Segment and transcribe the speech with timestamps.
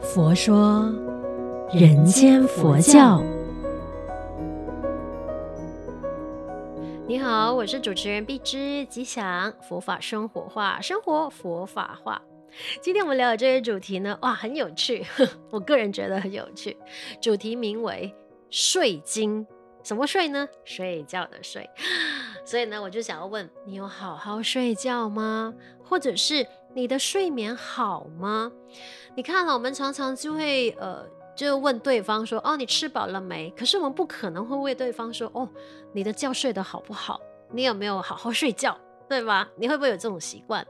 [0.00, 0.90] 佛说
[1.70, 3.22] 人间佛教。
[7.06, 12.22] 你好，我是主持人碧枝，吉祥佛法生活化，生活佛法化。
[12.80, 15.04] 今天我们聊的这个主题呢，哇，很有趣，
[15.50, 16.74] 我个人觉得很有趣。
[17.20, 18.14] 主题名为
[18.48, 19.46] “睡经”，
[19.84, 20.48] 什么睡呢？
[20.64, 21.68] 睡觉的睡。
[22.44, 25.52] 所以呢，我就想要问你：有好好睡觉吗？
[25.84, 28.50] 或者是你的睡眠好吗？
[29.14, 31.04] 你看了，我们常常就会呃，
[31.36, 35.48] 就问对方说：“哦，你吃饱了没？”可是我们不可能会问对方说：“哦，
[35.92, 37.20] 你的觉睡得好不好？
[37.50, 38.76] 你有没有好好睡觉？”
[39.12, 39.46] 对吧？
[39.56, 40.66] 你会不会有这种习惯？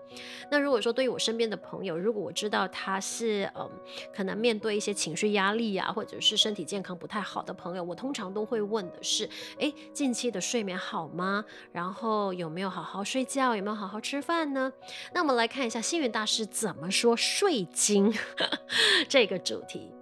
[0.51, 3.71] 那如果说对于我身边的朋友，如果我知道他是嗯，
[4.13, 9.29] 可能面对一些情绪压力啊，或者是身体健康不太好的朋友，我通常都会问的是：
[9.59, 11.45] 诶，近期的睡眠好吗？
[11.71, 13.55] 然后有没有好好睡觉？
[13.55, 14.73] 有没有好好吃饭呢？
[15.15, 18.13] 那我们来看一下星云大师怎么说睡经
[19.09, 19.93] 这个主题。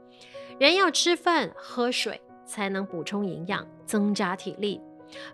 [0.59, 4.81] 人要吃饭喝水，才能补充营养，增加体力。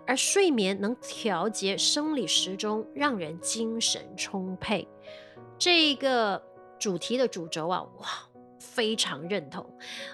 [0.05, 4.87] 而睡眠能调节生理时钟，让人精神充沛。
[5.57, 6.41] 这个
[6.79, 8.07] 主题的主轴啊，哇，
[8.59, 9.65] 非常认同。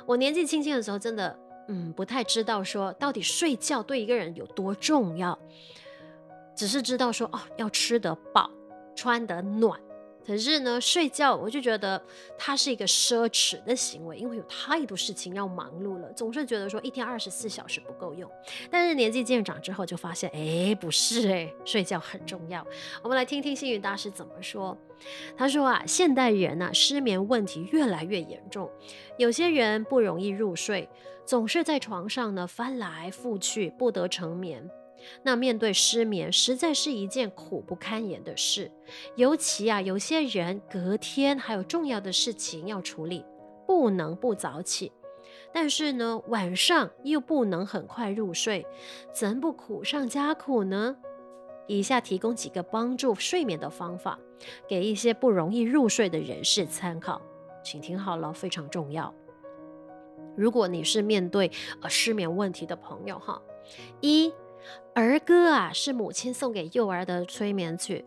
[0.05, 5.37] 我年纪轻轻的时候，真的，嗯，不太知道说到底睡觉对一个人有多重要，
[6.55, 8.49] 只是知道说哦，要吃得饱，
[8.95, 9.79] 穿得暖。
[10.25, 12.01] 可是呢，睡觉我就觉得
[12.37, 18.29] 它是一个奢侈的行为，因为有太多事情要忙碌了，总是觉得说一天二十四小时不够用。
[18.71, 22.65] 但是年纪渐长之后，就发现，哎，不是哎，睡觉很重要。
[23.01, 24.77] 我们来听听星云大师怎么说。
[25.35, 28.69] 他说啊，现代人呐，失眠问题越来越严重，
[29.17, 30.87] 有些人不容易入睡，
[31.25, 34.69] 总是在床上呢翻来覆去，不得成眠。
[35.23, 38.71] 那面对失眠，实在是一件苦不堪言的事。
[39.15, 43.25] 尤其啊，有些人隔天还有重要的事情要处理，
[43.67, 44.91] 不能不早起。
[45.51, 48.65] 但是呢，晚上又不能很快入睡，
[49.11, 50.95] 怎不苦上加苦呢？
[51.67, 54.19] 以下提供几个帮助睡眠的方法，
[54.67, 57.21] 给一些不容易入睡的人士参考。
[57.63, 59.13] 请听好了，非常重要。
[60.35, 61.51] 如果你是面对
[61.81, 63.41] 呃失眠问题的朋友哈，
[64.01, 64.33] 一。
[64.93, 68.05] 儿歌啊，是母亲送给幼儿的催眠曲。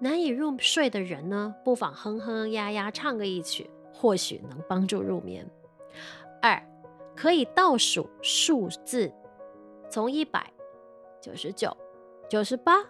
[0.00, 5.48] 难以入睡的人呢，不妨哼哼呀呀唱个一曲，或许能帮助入眠。
[6.40, 6.60] 二，
[7.14, 9.12] 可以倒数数字，
[9.88, 10.52] 从一百、
[11.20, 11.76] 九十九、
[12.28, 12.82] 九十八、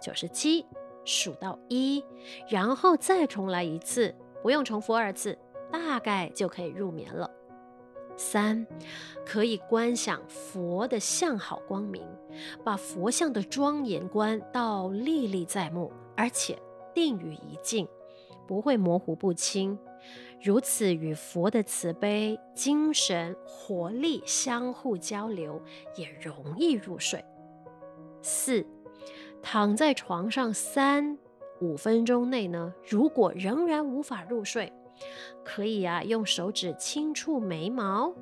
[0.00, 0.66] 九十七
[1.04, 2.04] 数到一，
[2.48, 5.38] 然后再重来一次，不用重复二次，
[5.70, 7.30] 大概就可以入眠了。
[8.18, 8.66] 三，
[9.24, 12.04] 可以观想佛的相好光明，
[12.64, 16.58] 把佛像的庄严观到历历在目，而且
[16.92, 17.88] 定于一境，
[18.46, 19.78] 不会模糊不清。
[20.42, 25.60] 如此与佛的慈悲、精神、活力相互交流，
[25.96, 27.24] 也容易入睡。
[28.20, 28.66] 四，
[29.42, 31.18] 躺在床上三
[31.60, 34.72] 五分钟内呢，如果仍然无法入睡。
[35.44, 38.14] 可以啊，用手指轻触眉毛、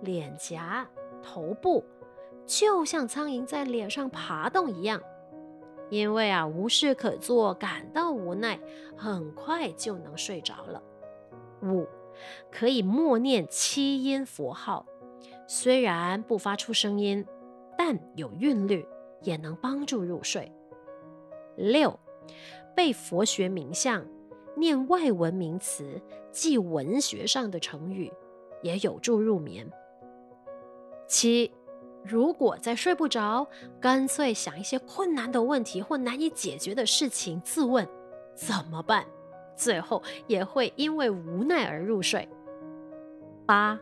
[0.00, 0.88] 脸颊、
[1.22, 1.84] 头部，
[2.46, 5.00] 就像苍蝇在脸上爬动一样。
[5.90, 8.58] 因为啊，无事可做，感到无奈，
[8.96, 10.82] 很快就能睡着了。
[11.62, 11.86] 五，
[12.50, 14.86] 可以默念七音佛号，
[15.46, 17.24] 虽然不发出声音，
[17.76, 18.86] 但有韵律，
[19.20, 20.50] 也能帮助入睡。
[21.56, 22.00] 六，
[22.74, 24.04] 背佛学名相。
[24.56, 26.00] 念外文名词，
[26.30, 28.12] 记文学上的成语，
[28.62, 29.70] 也有助入眠。
[31.06, 31.52] 七，
[32.04, 33.46] 如果再睡不着，
[33.80, 37.88] 干脆想一些困难的问题或难以解决的事情，自问
[38.34, 39.06] 怎么办？
[39.56, 42.28] 最后也会因为无奈而入睡。
[43.46, 43.78] 八，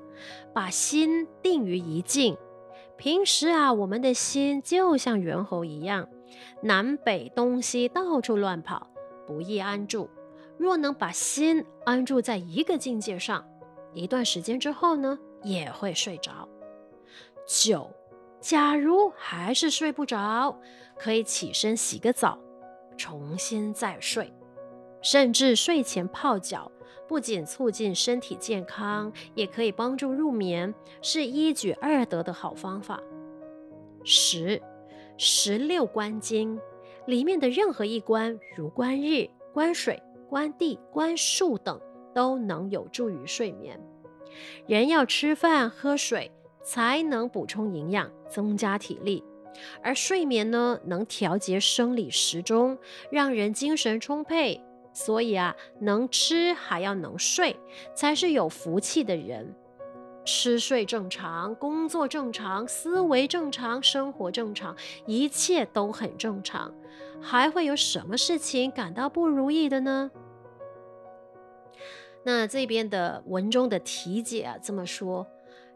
[0.53, 2.37] 把心定于一境。
[2.97, 6.09] 平时啊，我们的心就像猿猴一样，
[6.63, 8.89] 南北东西到处乱跑，
[9.27, 10.09] 不易安住。
[10.63, 13.45] 若能把心安住在一个境界上，
[13.93, 16.49] 一段时间之后呢，也会睡着。
[17.45, 17.91] 九，
[18.41, 20.57] 假如还是睡不着，
[20.97, 22.39] 可以起身洗个澡，
[22.97, 24.33] 重新再睡，
[25.03, 26.71] 甚至睡前泡脚，
[27.09, 30.73] 不仅促进身体健康，也可以帮助入眠，
[31.03, 33.03] 是一举二得的好方法。
[34.05, 34.63] 十，
[35.19, 36.57] 十六观经
[37.07, 40.01] 里面的任何一观，如观日、观水。
[40.33, 41.79] 观地、观树等
[42.15, 43.79] 都能有助于睡眠。
[44.67, 46.33] 人要吃饭喝水，
[46.65, 49.23] 才能补充营养，增加体力。
[49.83, 52.79] 而睡眠呢，能调节生理时钟，
[53.11, 54.59] 让人精神充沛。
[54.95, 57.55] 所以啊，能吃还要能睡，
[57.95, 59.55] 才是有福气的人。
[60.25, 64.75] 吃睡正常，工作正常，思维正常，生活正常，
[65.05, 66.73] 一切都很正常，
[67.21, 70.11] 还会有什么事情感到不如意的呢？
[72.25, 75.27] 那这边的文中的题解啊，这么说：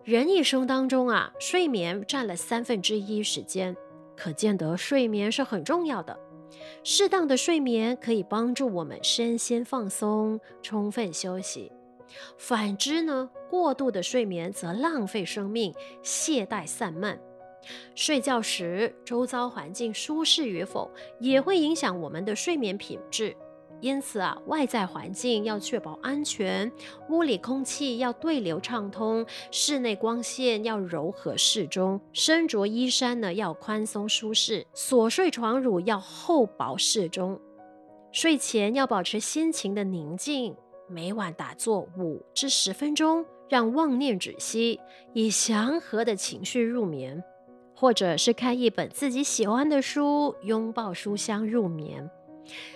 [0.04, 3.76] 人一生当中啊，睡眠占了三分之一时间，
[4.16, 6.16] 可见得睡眠是很重要的。
[6.84, 11.72] 适当的睡眠可以帮助我们身心放松，充分休息。
[12.38, 17.18] 反之呢，过度的睡眠则浪费生命，懈怠散漫。
[17.96, 20.88] 睡觉时，周遭环境舒适与否，
[21.18, 23.36] 也会影响我们的睡眠品质。
[23.80, 26.70] 因此啊，外在环境要确保安全，
[27.10, 37.40] 屋里空气要对流畅通，室内光线要柔和适中，身着衣衫呢要宽松舒适，所睡床褥要厚薄适中。
[38.12, 40.56] 睡前要保持心情的宁静。
[40.88, 44.80] 每晚打坐五至十分钟，让妄念止息，
[45.12, 47.22] 以祥和的情绪入眠，
[47.74, 52.08] 或者是看一本自己喜欢的书，拥抱书香入眠。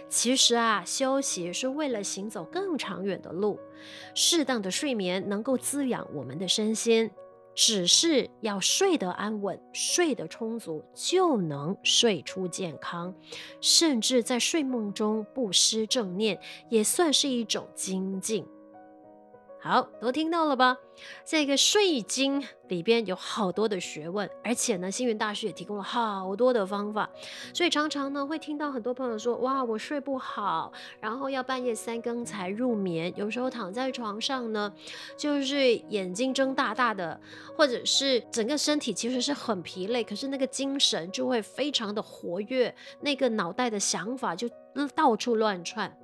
[0.09, 3.59] 其实啊，休息是为了行走更长远的路，
[4.15, 7.11] 适当的睡眠能够滋养我们的身心。
[7.53, 13.13] 只是要睡得安稳，睡得充足，就能睡出健康，
[13.61, 16.41] 甚至在睡梦中不失正念，
[16.71, 18.47] 也算是一种精进。
[19.63, 20.75] 好，都听到了吧？
[21.23, 27.11] 这个《睡经》里边有好多的学问，而且呢，星云大师也提供了好多的方法，
[27.53, 34.73] 所以常常呢会听到很多朋友说：“哇，我睡不好，然后要半夜三更才入眠，有时候躺在床上呢，
[35.15, 37.21] 就是眼睛睁大大的，
[37.55, 44.49] 或者是整个身体其实是很疲累，可是那个精神就会非常的活跃，那个脑袋的想法就
[44.95, 45.95] 到处乱窜。”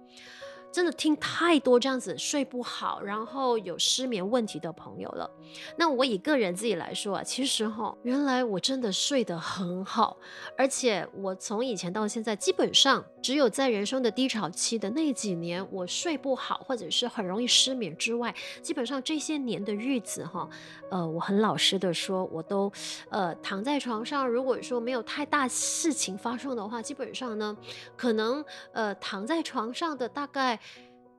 [0.76, 5.30] 真的听太多这样子睡不好，然后有失眠问题的朋友了。
[5.78, 10.18] 那我以个人自己来说啊，其实哈，原来我真的睡得很好，
[10.54, 20.46] 而且我从以前到现在，基本上只有在人生的低潮期的那几年，我睡不好或者是很容易失眠之外，基本上这些年的日子哈，
[20.90, 22.70] 呃，我很老实的说，我都
[23.08, 27.56] 呃躺在床上，如果说没有太大事情发生的话，基本上呢，
[27.96, 30.60] 可能呃躺在床上的大概。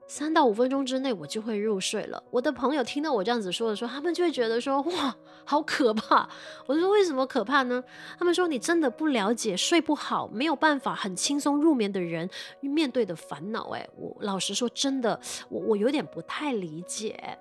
[0.09, 2.23] 三到五分钟之内，我就会入睡了。
[2.31, 5.13] 我的朋友听到我这样子说的时候，他们就会觉得说：“哇，
[5.44, 6.29] 好可怕！”
[6.65, 7.83] 我就说：“为什么可怕呢？”
[8.17, 12.29] 他们说：“你真的不了解睡不好、没有办法很轻松入眠的人
[12.61, 15.19] 面对的烦恼。”哎，我老实说，真的，
[15.50, 17.38] 我我有点不太理解。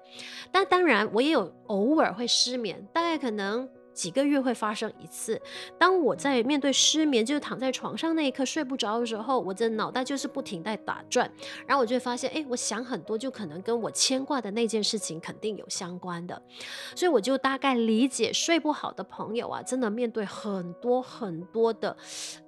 [0.51, 3.69] 但当然，我也有偶尔会失眠，大概可能。
[3.97, 5.41] 几个月会发生一次。
[5.79, 11.29] 当我在面对失眠，就是躺在床上那一刻睡不着的时候，我的脑袋就是不停在打转，
[11.67, 16.41] 然后我就会发现，哎，我想很多，就可能跟我牵挂的那件事情肯定有相关的，
[16.95, 21.97] 所以我就大概理解睡不好的朋友啊，真的面对很多很多的，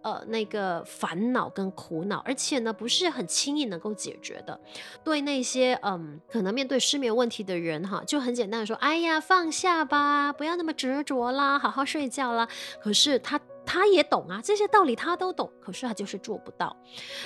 [0.03, 4.61] 呃，那个烦恼跟苦恼，而且呢，不是很轻易能够解决的。
[5.03, 11.38] 对那些嗯，可能面对失眠问题的人哈，就很简单的说，哎呀，放下吧，不要那么执着了。
[11.39, 12.47] 啦，好好睡觉啦。
[12.83, 16.77] 可是他他也懂啊，这些道理他都懂，可是他就是做不到。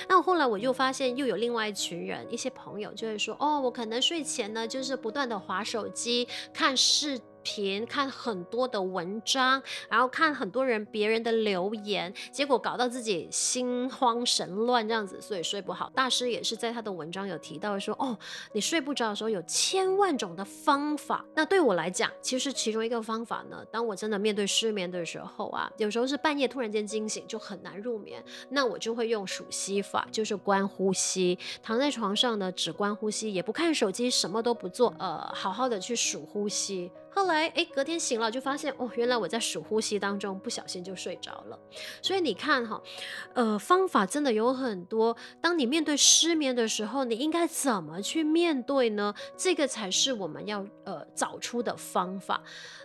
[0.07, 15.91] 那后来我就发现，又有另外一群人，一些朋友就会说，哦，我可能睡前呢，就是不断的划手机，看视频看很多的文章，然后看很多人别人的留言，结果搞到自己心慌神乱这样子，所以睡不好。
[15.93, 18.17] 大师也是在他的文章有提到说，哦，
[18.53, 21.23] 你睡不着的时候有千万种的方法。
[21.35, 36.91] 那对我来讲，其实其中一个方法呢，当我真的面对失眠的时候啊，有时候是半夜突然间惊醒就很难入眠，那我就会用数息法，就是观呼吸，躺在床上呢，只观呼吸，也不看手机，什么都不做，呃，好好的去数呼吸。
[37.13, 41.59] 后来，哎，隔天醒了就发现，哦，原来我在数呼吸当中不小心就睡着了。
[42.01, 42.81] 所以你看哈，
[43.33, 45.15] 呃，方法真的有很多。
[45.39, 49.13] 当你面对失眠的时候，你应该怎么去面对呢？
[49.37, 52.41] 这个才是我们要呃找出的方法。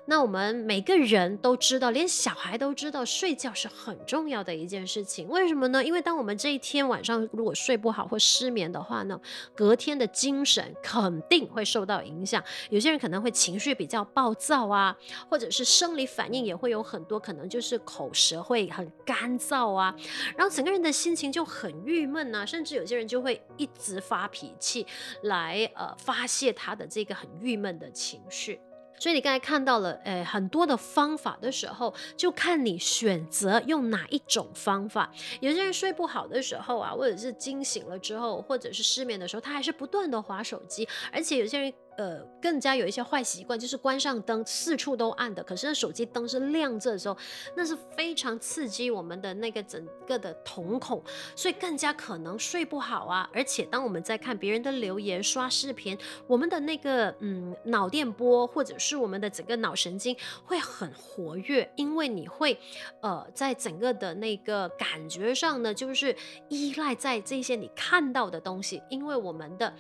[0.06, 5.28] 那我们每个人都知道，连小孩都知道，睡觉是很重要的一件事情。
[5.28, 5.84] 为什么呢？
[5.84, 9.20] 因为当我们这一天晚上如果睡不好或失眠的话呢，
[9.54, 12.42] 隔天的精神肯定会受到影响。
[12.70, 14.96] 有些人可能会情绪比较暴躁啊，
[15.30, 19.94] 或者是生理反应也会有很多，可能就是口舌会很干燥啊，
[20.36, 24.84] 然后整个人的心情就很郁闷啊，甚至有些人就会一直发脾气
[25.22, 28.60] 来呃发泄他的这个很郁闷的情绪。
[28.98, 35.08] 所以你刚才看到了，诶，很多的方法的时候，就看你选择用哪一种方法。
[35.38, 41.72] 有些人睡不好的时候啊，或者是惊醒了之后，或者是失眠的时候，他还是不断的滑手机，而且有些人。
[41.98, 45.42] 呃，更加有一些坏习惯，就是关上灯，四处都暗的。
[45.42, 47.18] 可是手机灯是亮着的时候，
[47.56, 51.02] 那是非常刺激我们的那个整个的瞳孔，
[51.34, 53.28] 所以更加可能睡不好啊。
[53.34, 62.56] 而且当我们在看别人的留言、刷视频，我们的那个嗯脑电波或者是我们的整个脑神经会很活跃，因为你会
[63.00, 66.14] 呃在整个的那个感觉上呢，就是
[66.48, 69.74] 依赖在这些你看到的东西，因为我们的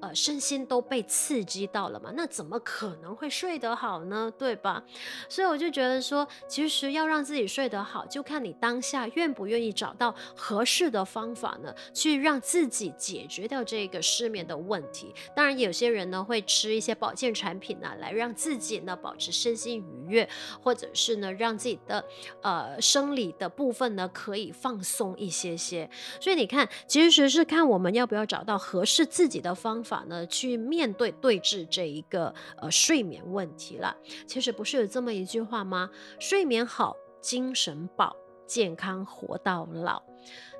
[0.00, 1.59] 呃身心都被刺激。
[1.66, 2.12] 到了嘛？
[2.16, 4.32] 那怎么可能会睡得好呢？
[4.38, 4.82] 对吧？
[5.28, 15.14] 所以我就觉得说，其实要让自己睡得好，就看你当下愿不愿意找到合适的方法呢，去让自己解决掉这个失眠的问题。
[15.34, 20.28] 当然，有些人呢会吃一些保健产品呢，来让自己呢保持身心愉悦，
[20.62, 22.04] 或者是呢让自己的
[22.42, 25.88] 呃生理的部分呢可以放松一些些。
[26.20, 33.96] 所以你看，其实是看我们要不要找到合适自己的方法呢，去面对对是这一个呃睡眠问题了。
[34.26, 35.90] 其实不是有这么一句话吗？
[36.20, 38.14] 睡眠好，精神饱，
[38.46, 40.00] 健康活到老。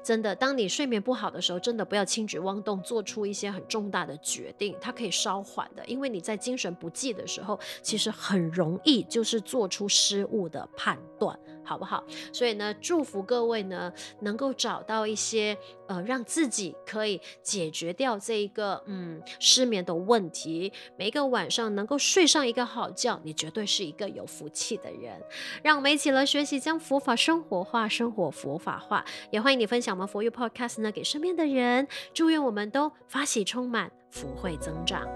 [0.02, 4.74] 真的，当你睡眠不好的时候，真的不要轻举妄动，做出一些很重大的决定。
[4.80, 11.38] 它可以稍缓的，因为你在精神不济的时候，其实很容易就是做出失误的判断。
[11.64, 12.02] 好不好？
[12.32, 20.72] 所以呢，祝福各位呢，能够找到一些呃，让自己可以解决掉这一个嗯失眠的问题。
[20.96, 25.20] 每一个晚上能够睡上一个好觉，你绝对是一个有福气的人。
[25.62, 29.04] 让我们一起来学习，将佛法生活化，生活佛法化。
[29.30, 31.86] 也欢迎你分享我们佛佑 Podcast 呢给身边的人。
[32.14, 35.06] 祝愿我们都法喜充满，福慧增长。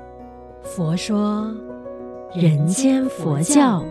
[0.63, 1.55] 佛说，
[2.35, 3.85] 人间佛教。